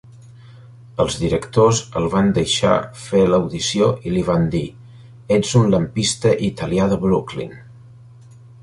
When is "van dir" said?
4.31-4.65